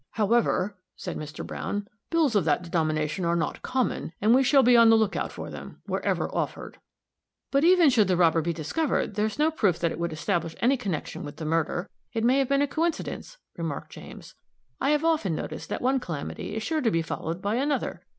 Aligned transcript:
"However," 0.13 0.79
said 0.95 1.15
Mr. 1.15 1.45
Browne, 1.45 1.87
"bills 2.09 2.33
of 2.35 2.43
that 2.45 2.63
denomination 2.63 3.23
are 3.23 3.35
not 3.35 3.61
common, 3.61 4.13
and 4.19 4.33
we 4.33 4.41
shall 4.41 4.63
be 4.63 4.75
on 4.75 4.89
the 4.89 4.95
lookout 4.97 5.31
for 5.31 5.51
them, 5.51 5.79
wherever 5.85 6.27
offered." 6.33 6.79
"But 7.51 7.63
even 7.63 7.91
should 7.91 8.07
the 8.07 8.17
robber 8.17 8.41
be 8.41 8.51
discovered, 8.51 9.13
there 9.13 9.27
is 9.27 9.37
no 9.37 9.51
proof 9.51 9.77
that 9.77 9.91
it 9.91 9.99
would 9.99 10.11
establish 10.11 10.55
any 10.59 10.75
connection 10.75 11.23
with 11.23 11.37
the 11.37 11.45
murder. 11.45 11.87
It 12.13 12.23
may 12.23 12.39
have 12.39 12.49
been 12.49 12.63
a 12.63 12.67
coincidence," 12.67 13.37
remarked 13.55 13.91
James. 13.91 14.33
"I 14.79 14.89
have 14.89 15.05
often 15.05 15.35
noticed 15.35 15.69
that 15.69 15.83
one 15.83 15.99
calamity 15.99 16.55
is 16.55 16.63
sure 16.63 16.81
to 16.81 16.89
be 16.89 17.03
followed 17.03 17.39
by 17.39 17.53
another. 17.53 18.01